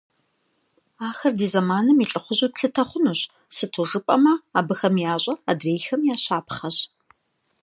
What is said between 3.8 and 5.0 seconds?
жыпӏэмэ, абыхэм